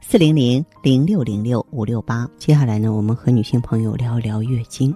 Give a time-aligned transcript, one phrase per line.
[0.00, 2.28] 四零零零六零六五六八。
[2.38, 4.94] 接下来呢，我们和女性朋友聊一聊月经。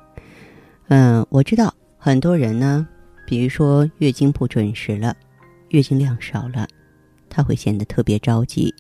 [0.89, 2.87] 嗯，我知道很多人呢，
[3.27, 5.15] 比如说月经不准时了，
[5.71, 6.67] 月经量少了，
[7.29, 8.73] 他会显得特别着急。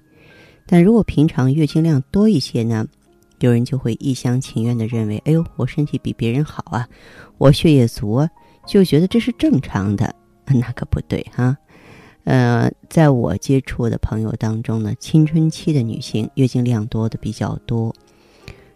[0.66, 2.87] 但如果平常月经量多一些呢，
[3.41, 6.88] 有人就会一厢情愿的认为，哎呦，我身体比别人好啊，
[7.38, 8.30] 我血液足啊，
[8.66, 10.15] 就觉得这是正常的。
[10.46, 11.57] 那可不对哈。
[12.24, 17.93] 呃，在我接触的朋友当中呢，青春期的女性月经量多的比较多，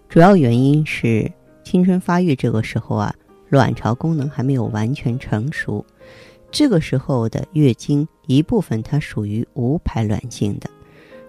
[0.09, 1.31] 主要原因是
[1.63, 3.15] 青春发育这个时候啊，
[3.51, 5.85] 卵巢功能还没有完全成熟，
[6.51, 10.69] 这个时候的月经一部分它属于无排卵性的。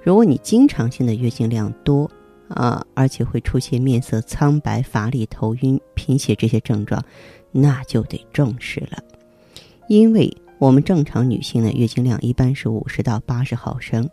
[0.02, 2.10] 如果你经常性的月经量多
[2.48, 7.04] 啊，而且会出现面色苍白、乏力、头晕、贫血这些症状，
[7.52, 9.04] 那就得重视了，
[9.90, 10.36] 因为。
[10.58, 14.10] 我们正常女性的月经量一般是五十到八十毫升，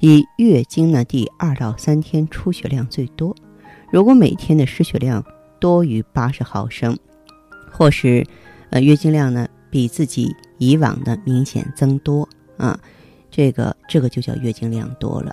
[0.00, 3.34] 以月经呢第二到三天出血量最多。
[3.92, 5.24] 如果每天的失血量
[5.60, 6.98] 多于八十毫升，
[7.70, 8.26] 或是
[8.70, 12.78] 呃月经量呢比自己以往的明显增多啊，
[13.30, 15.32] 这个这个就叫月经量多了。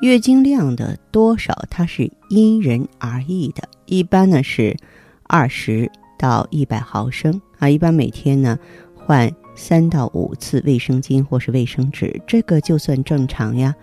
[0.00, 4.76] 月经量的多少它是因人而异的，一般呢是
[5.22, 8.58] 二十到一百毫升啊，一般每天呢
[8.94, 9.32] 换。
[9.54, 13.74] 三到五次卫生巾或是卫生纸，这个就算正常呀。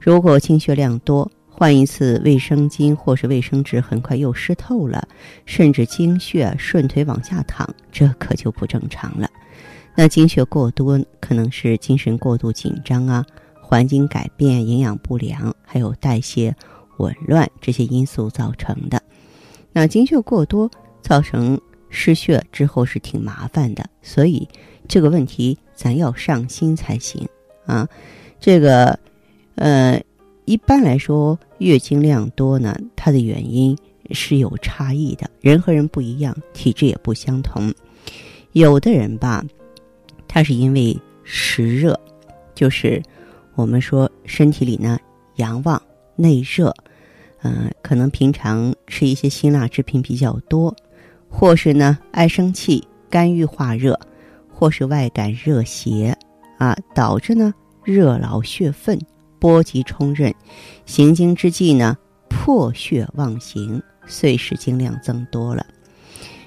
[0.00, 5.06] 如果经血量多，换一次卫生巾或是卫生纸，很快又湿透了，
[5.44, 9.28] 甚至经血顺腿往下淌，这可就不正常了。
[9.94, 13.24] 那经血过多，可能是精神过度紧张啊，
[13.60, 16.54] 环境改变、营养不良，还有代谢
[16.96, 19.02] 紊乱这些因素造成的。
[19.72, 20.70] 那经血过多
[21.02, 24.48] 造成失血之后是挺麻烦的，所以。
[24.90, 27.24] 这个问题咱要上心才行
[27.64, 27.88] 啊！
[28.40, 28.98] 这个，
[29.54, 30.02] 呃，
[30.46, 33.78] 一般来说，月经量多呢，它的原因
[34.10, 37.72] 是有差异的，人和人不一样，体质也不相同。
[38.50, 39.44] 有的人吧，
[40.26, 41.96] 他是因为湿热，
[42.52, 43.00] 就是
[43.54, 44.98] 我们说身体里呢
[45.36, 45.80] 阳旺
[46.16, 46.74] 内热，
[47.42, 50.74] 嗯，可能平常吃一些辛辣制品比较多，
[51.28, 53.96] 或是呢爱生气、肝郁化热。
[54.60, 56.14] 或是外感热邪，
[56.58, 59.00] 啊，导致呢热劳血分，
[59.38, 60.34] 波及冲任，
[60.84, 61.96] 行经之际呢
[62.28, 65.64] 破血妄行，遂使经量增多了。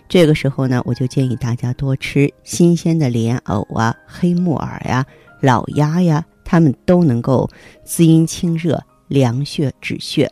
[0.07, 5.03] 这个时候呢，我就建议大家多吃新鲜的莲藕啊、黑木耳呀、
[5.41, 7.49] 老鸭呀，它们都能够
[7.83, 10.31] 滋阴清热、凉血止血。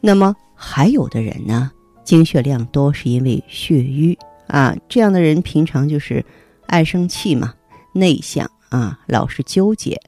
[0.00, 1.70] 那么还有的人呢，
[2.02, 4.18] 经血量多是因为血瘀
[4.48, 6.24] 啊，这样的人平常就是。
[6.66, 7.54] 爱生气嘛，
[7.92, 10.00] 内向啊，老是纠结，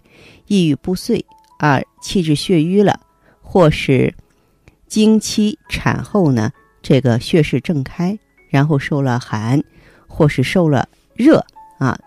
[0.46, 1.24] 抑郁不遂
[1.58, 3.00] 啊，气滞血瘀了，
[3.40, 4.14] 或是
[4.88, 6.52] 经期产后呢，
[6.82, 8.18] 这个血势正开，
[8.48, 9.62] 然后受了寒，
[10.06, 11.44] 或是受了热
[11.78, 11.98] 啊，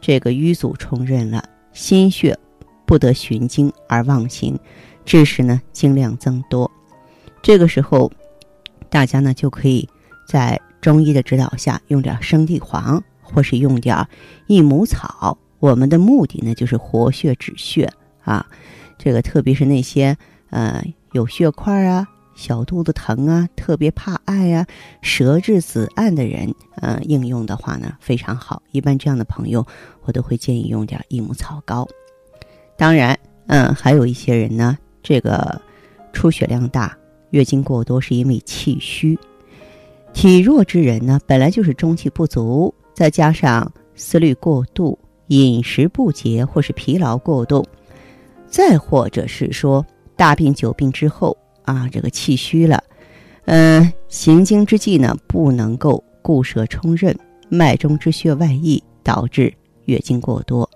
[0.00, 2.38] 这个瘀阻冲任了，心血
[2.86, 4.58] 不得循经而妄行，
[5.04, 6.70] 致使呢经量增多。
[7.42, 8.10] 这个时候，
[8.88, 9.88] 大家呢就可以
[10.26, 13.02] 在中医的指导下用点生地黄。
[13.26, 13.96] 或是用点
[14.46, 17.90] 益母草，我们的目的呢就是活血止血
[18.22, 18.46] 啊。
[18.96, 20.16] 这个特别是那些
[20.50, 20.82] 呃
[21.12, 24.66] 有血块啊、小肚子疼啊、特别怕爱啊、
[25.02, 28.62] 舌质紫暗的人，呃，应用的话呢非常好。
[28.72, 29.66] 一般这样的朋友，
[30.02, 31.86] 我都会建议用点益母草膏。
[32.78, 35.60] 当然，嗯，还有一些人呢，这个
[36.12, 36.96] 出血量大、
[37.30, 39.18] 月经过多是因为气虚，
[40.14, 42.74] 体弱之人呢本来就是中气不足。
[42.96, 47.62] 再加上思虑过度、饮食不节或是疲劳过度，
[48.48, 49.84] 再或者是说
[50.16, 52.82] 大病久病之后啊，这个气虚了，
[53.44, 57.14] 嗯，行经之际呢不能够固摄冲任，
[57.50, 59.52] 脉中之血外溢，导致
[59.84, 60.66] 月经过多，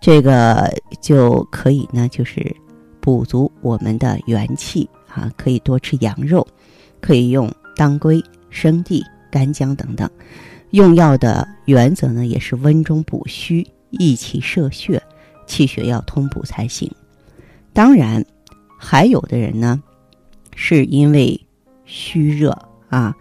[0.00, 0.72] 这个
[1.02, 2.56] 就可以呢，就是
[3.02, 6.46] 补足我们的元气啊，可以多吃羊肉，
[7.02, 10.08] 可以用当归、生地、干姜等等。
[10.70, 15.02] 用药的原则呢，也是温中补虚、益气摄血，
[15.46, 16.90] 气血要通补才行。
[17.72, 18.24] 当然，
[18.78, 19.82] 还有的人呢，
[20.54, 21.40] 是因为
[21.84, 22.56] 虚热
[22.88, 23.16] 啊，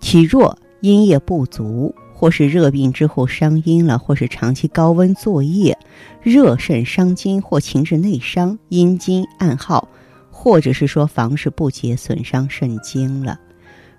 [0.00, 5.76] 体弱、阴液不足，或是热病之后伤阴了，或是长期高温作业，
[6.22, 9.88] 热肾伤筋或情志内伤，阴经暗耗，
[10.30, 13.38] 或者是说房事不节，损伤肾经了，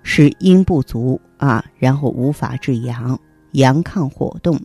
[0.02, 3.18] 是阴不足啊，然后无法制阳，
[3.52, 4.60] 阳亢火动，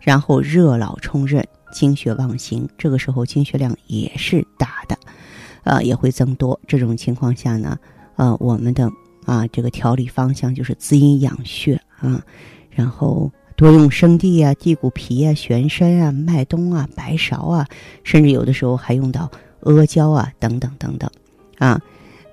[0.00, 1.46] 然后热老冲任。
[1.72, 4.96] 经血妄行，这个时候经血量也是大的，
[5.64, 6.58] 呃，也会增多。
[6.66, 7.76] 这种情况下呢，
[8.14, 8.90] 呃，我们的
[9.26, 12.22] 啊这个调理方向就是滋阴养血啊，
[12.70, 17.66] 然后多用生地啊、地骨皮啊、玄参啊、麦冬啊、白芍啊，
[18.04, 19.30] 甚至有的时候还用到
[19.62, 21.10] 阿胶啊等等等等
[21.58, 21.78] 啊。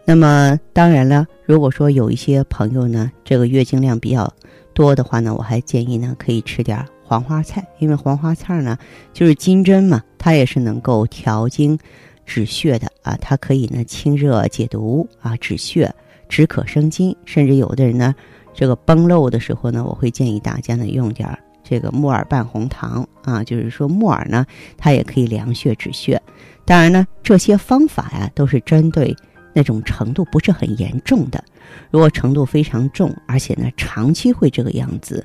[0.05, 4.31] 那么当然了，如果说有一些朋友呢，这个月经量比较
[4.73, 6.85] 多的话呢，我还建议呢可以吃点。
[7.05, 8.77] 黄花菜，因为黄花菜呢，
[9.13, 11.77] 就是金针嘛，它也是能够调经、
[12.25, 13.15] 止血的啊。
[13.21, 15.93] 它可以呢清热解毒啊，止血、
[16.27, 17.15] 止渴生津。
[17.25, 18.15] 甚至有的人呢，
[18.53, 21.29] 这个崩漏的时候呢，我会建议大家呢用点
[21.63, 24.45] 这个木耳拌红糖啊，就是说木耳呢，
[24.77, 26.19] 它也可以凉血止血。
[26.65, 29.15] 当然呢，这些方法呀，都是针对
[29.53, 31.43] 那种程度不是很严重的。
[31.91, 35.23] 如果程度非常重，而且呢长期会这个样子，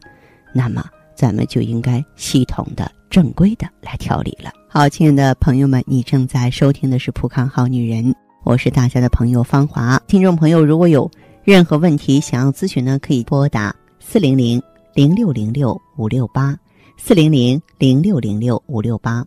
[0.52, 0.84] 那么。
[1.14, 4.52] 咱们就应该系统的、正规的来调理了。
[4.68, 8.04] 好，亲爱的朋友们，你正在收听的是《普康好女人》，
[8.44, 10.00] 我是大家的朋友芳华。
[10.06, 11.10] 听众朋友，如果有
[11.42, 14.62] 任何问题想要咨询呢，可以拨打四零零
[14.94, 16.56] 零六零六五六八
[16.96, 19.26] 四零零零六零六五六八，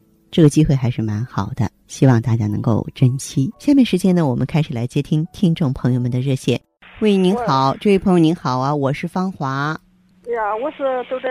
[0.31, 3.51] 这个机会还是蛮好的，希望大家能够珍惜。
[3.59, 6.59] 下面时间呢，我们开始来接听听众朋友们的热线。
[7.01, 9.77] 喂，您好，这位朋友您好啊，我是芳华。
[10.23, 10.77] 对呀，我是
[11.09, 11.29] 都在。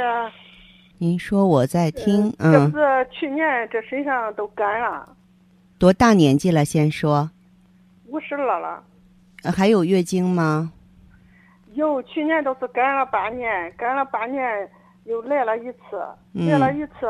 [0.99, 2.53] 您说我在听，嗯。
[2.53, 3.43] 这不是去年
[3.73, 5.09] 这身上都干了。
[5.79, 6.63] 多大年纪了？
[6.67, 7.31] 先说。
[8.09, 8.83] 五十二了。
[9.45, 10.71] 还有月经吗？
[11.73, 14.43] 有，去年都是干了八年，干了八年
[15.11, 16.01] 又来了一次，
[16.33, 17.07] 来了一次，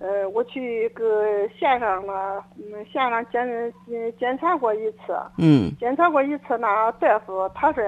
[0.00, 3.72] 呃，我去个县上了，嗯，县上检
[4.18, 5.16] 检查过一次。
[5.38, 5.70] 嗯。
[5.78, 7.82] 检查过一次，那大夫他说，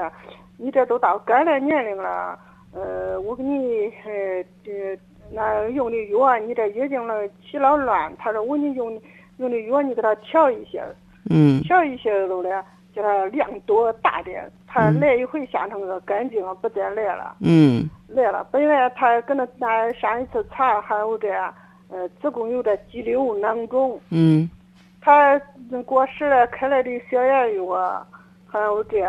[0.57, 2.39] 你这都到该来年龄了，
[2.73, 4.99] 呃，我给你呃这
[5.31, 9.01] 那用的药，你这月经了起了乱，他说我给你用。
[9.39, 10.83] 用的药你给他调一下，
[11.31, 12.51] 嗯，调一下都嘞，
[12.95, 18.47] 叫他量多大点，他来一回下成个干净，不再来了，嗯，来了。
[18.51, 21.29] 本来他跟那那上一次查还有这，
[21.89, 24.49] 呃，子宫有点肌瘤囊肿，嗯，
[25.01, 25.41] 他
[25.87, 28.07] 过时了开来的消炎药，
[28.47, 29.03] 还有这，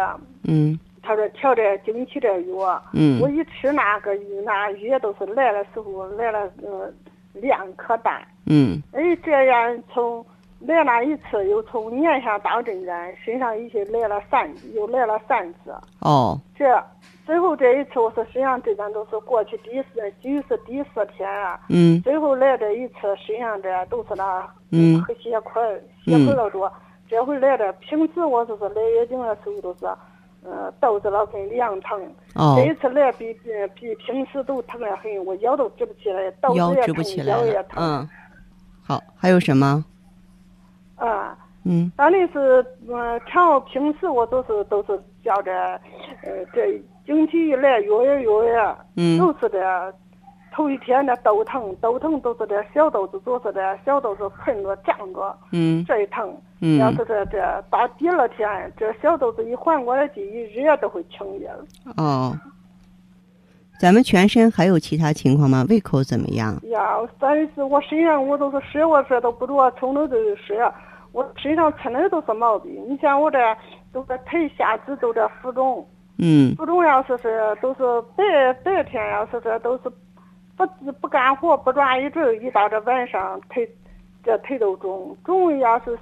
[0.44, 4.14] 嗯，他说调这经期的药，嗯，我一吃那个
[4.46, 6.94] 那药都是来的时候来了，嗯。
[7.34, 10.26] 量可大，嗯，哎，这样从
[10.60, 15.74] 来了一次，又从年下到这站，身上已经来了三，又来了三次。
[16.00, 16.66] 哦，这
[17.26, 21.60] 最后这一次，我说身上这咱都是过去第四，就是第四天啊。
[21.70, 22.02] 嗯。
[22.02, 22.96] 最后来这一次，
[23.26, 25.62] 身上这都是那嗯血块，
[26.04, 26.72] 血块老多。
[27.08, 29.88] 这回来的，平时我就是来月经的时候都是。
[30.42, 32.02] 呃，肚子老跟凉疼，
[32.34, 37.76] 哦这一次来比比比平时都疼得很，我腰都直不起来，肚子也疼，腰也疼。
[37.76, 38.10] 嗯，
[38.82, 39.84] 好，还有什么？
[41.00, 45.52] 啊，嗯，反正是嗯，常平时我都是都是叫着，
[46.24, 49.60] 呃，这经期一来，月月月月，嗯，都是这。
[50.52, 56.36] 头一天那都疼，都疼都是这小肚子，都是这小肚子困着胀着，嗯，这一疼。
[56.60, 61.94] 嗯，要是这这到第二天，这小肚子一缓过来劲，一热都会停下了。
[61.96, 62.36] 哦，
[63.80, 65.64] 咱们全身还有其他情况吗？
[65.70, 66.60] 胃口怎么样？
[66.64, 70.58] 呀，但是我身上我都是睡我睡都不着，从头都睡，
[71.12, 72.84] 我身上出来都是毛病。
[72.90, 73.38] 你像我这
[73.92, 75.88] 都是腿下肢都这浮肿，
[76.18, 77.82] 嗯，浮肿要是是都是
[78.16, 79.92] 白白天要是这都是。
[80.60, 80.68] 不
[81.00, 83.66] 不干活不转一阵，一到这晚上腿，
[84.22, 85.16] 这腿都肿。
[85.24, 85.98] 肿要是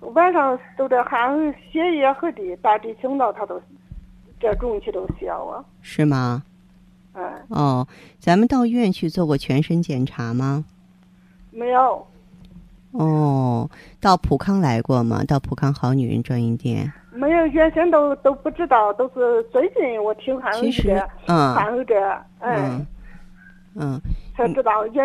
[0.00, 3.62] 晚上都这汗血液和的，大地青道它都
[4.40, 5.64] 这肿气都小啊。
[5.80, 6.42] 是吗？
[7.12, 7.24] 嗯。
[7.50, 7.86] 哦，
[8.18, 10.64] 咱们到医院去做过全身检查吗？
[11.52, 12.04] 没有。
[12.94, 13.68] 哦，
[14.00, 15.24] 到普康来过吗？
[15.24, 16.92] 到普康好女人专营店。
[17.12, 21.94] 没有，原先都都不知道，都是最近我听还有这，嗯，还有这，
[22.40, 22.86] 嗯。
[23.76, 24.00] 嗯，
[24.36, 25.02] 才知道，也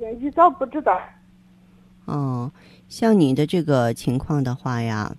[0.00, 0.98] 也一早不知道。
[2.06, 2.50] 哦，
[2.88, 5.14] 像你的这个情况的话呀，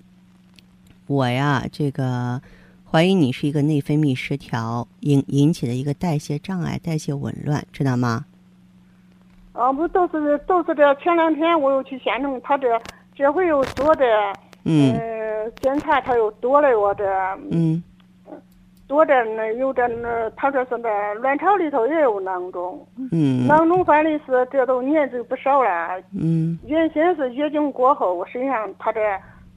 [1.06, 2.42] 我呀，这个
[2.90, 8.26] 怀疑你是一个内分泌失调引引起的一个代谢障碍、代谢紊乱，知道吗？
[9.58, 12.80] 啊，不都是都是这前两天我又去县城，他这
[13.16, 14.06] 这回又做的，
[14.66, 14.96] 嗯。
[15.62, 17.04] 检查他又多了我这，
[17.52, 17.82] 嗯。
[18.88, 23.48] 多的那有的那他说是那卵巢里头也有囊肿，嗯。
[23.48, 26.60] 囊肿反的是这都年纪不少了，嗯。
[26.68, 29.00] 原先是月经过后我身上他这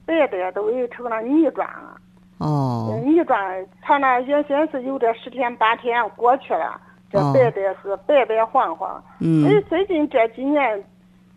[0.07, 1.95] 白的都有成了泥状了。
[2.39, 2.99] 哦。
[3.05, 3.37] 泥状，
[3.81, 6.81] 他那原先是有这十天八天过去了，
[7.11, 9.03] 这哦白的是白白黄黄。
[9.19, 10.83] 嗯哎，最近这几年，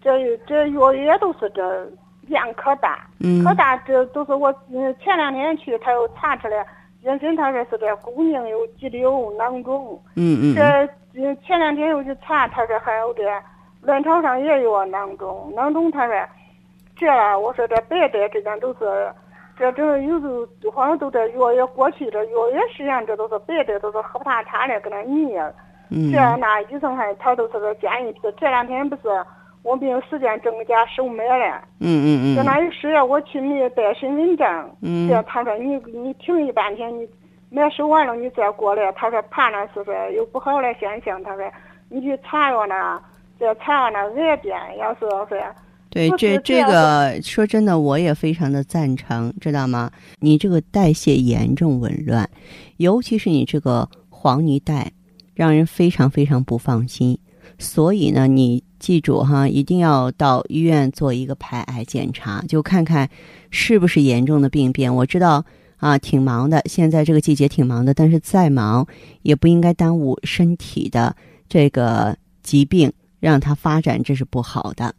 [0.01, 1.87] 这这药也都是这
[2.23, 6.67] 量可大，嗯可大，这都是我嗯前两天去，他又查出来，
[7.03, 10.63] 原先他说是这宫颈有肌瘤囊肿，嗯嗯这
[11.21, 13.23] 嗯前两天又去查，他说还有这
[13.83, 16.15] 卵巢上也有囊肿，囊肿他说
[16.97, 17.07] 这，
[17.39, 19.13] 我说这白的这样都是。
[19.57, 20.27] 这这有时
[20.65, 25.33] 候好像都这药也过去，这药也实际上这都是白的，都是黑不塌塌的，跟那泥。
[25.91, 26.11] 嗯。
[26.13, 29.03] 这样那医生还他都是说建议是这两天不是
[29.63, 32.37] 我没有时间正给家收买了，嗯嗯嗯。
[32.37, 35.09] 在那一时我去没带身份证，嗯。
[35.09, 37.09] 这他说你你停一半天，你
[37.51, 41.45] 买收完了你再过来，他说怕那是说有不好的现象，他说
[41.89, 43.01] 你去查药呢，
[43.39, 45.27] 这查药呢癌变，要是说
[45.91, 49.93] 对，这这个说真的，我也非常的赞成，知道吗？
[50.19, 52.29] 你这个代谢严重紊乱，
[52.79, 54.91] 尤其是你这个黄泥带，
[55.35, 57.19] 让人非常非常不放心。
[57.59, 63.09] 所以呢，你记住哈，一定要到医院做一个排癌检查，就看看
[63.51, 64.93] 是不是严重的病变。
[64.95, 65.45] 我知道
[65.77, 68.87] 啊，挺忙的，现在这个季节挺忙的，但是再忙
[69.23, 71.15] 也不应该耽误身体的
[71.49, 74.95] 这个疾病，让它发展，这是不好的。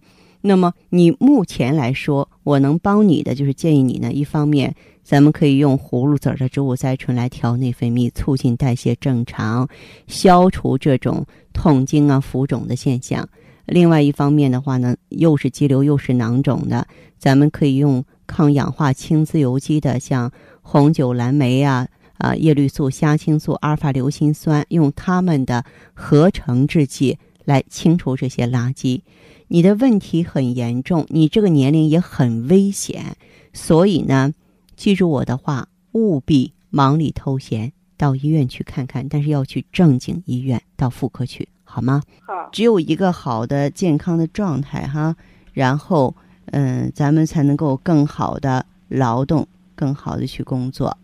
[0.48, 9.68] 那么你目前来说，我能帮你的就是建议你呢，一方面咱们可以用葫芦籽儿的植物甾醇来调内分泌，促进代谢正常，
[10.06, 13.28] 消除这种痛经啊、浮肿的现象。
[13.66, 16.86] 另外一方面的话呢，又是肌瘤又是囊肿的，
[17.18, 21.88] 咱们可以用抗氧化氢自由基的，像红酒蓝莓啊、
[22.20, 29.02] 啊叶绿素、虾青素、阿尔法硫辛酸，用它们的合成制剂来清除这些垃圾。
[29.48, 33.16] 你的问题很严重，你这个年龄也很危险，
[33.54, 34.34] 所以呢，
[34.76, 42.02] 记住我的话，务必忙里偷闲到医院去看看，但是要去正经医院，到妇科去，好吗？
[42.26, 45.16] 好，只有一个好的健康的状态哈，
[45.54, 46.16] 然后
[46.48, 50.98] 嗯，咱们才能够更好的劳动，更好的去工作。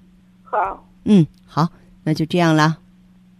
[0.44, 1.68] 好，嗯，好，
[2.04, 2.78] 那就这样啦。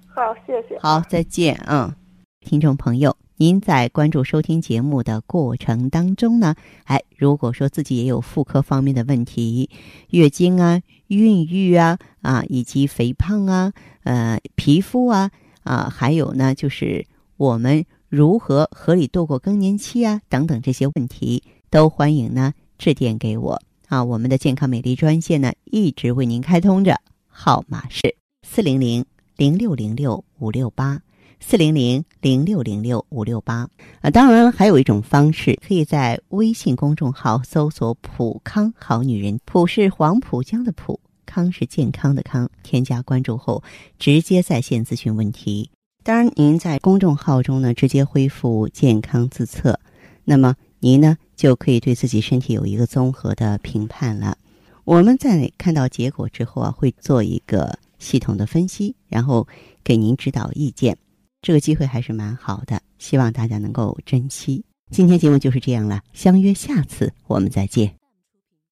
[0.08, 0.78] 好，谢谢。
[0.80, 1.60] 好，再见。
[1.68, 1.94] 嗯，
[2.42, 9.68] 听众朋友，您在关注收听节目的过程当中呢，哎，如果说自己也有妇科方面的问题，
[10.12, 15.32] 月经啊、孕育啊啊，以及肥胖啊、呃皮肤啊
[15.64, 24.04] 啊，还有呢就是我们如何合理度过更年期啊等等这些问题，都欢迎呢致电给我啊。
[24.04, 28.16] 我们的健康美丽专线呢一直为您开通着，号码是
[28.48, 29.04] 四零零
[29.36, 31.02] 零六零六五六八。
[31.44, 33.68] 四零零零六零六五六八
[34.00, 42.50] 啊，当然，还有一种方式，可以在微信公众号搜索“普康好女人”，普是黄浦江的浦，康是健康的康。
[42.64, 43.62] 添加关注后，
[44.00, 45.70] 直接在线咨询问题。
[46.04, 49.78] 当然，您在公众号中呢，直接恢复健康自测，
[50.24, 54.38] 那么您呢就可以对自己身体有一个综合的评判了。
[54.86, 59.48] 我们在看到结果之后啊，会做一个系统的分析，然后
[59.84, 60.98] 给您指导意见。
[61.42, 64.64] 这个机会还是蛮好的，希望大家能够珍惜。
[64.92, 68.01] 今天节目就是这样了，相约下次我们再见。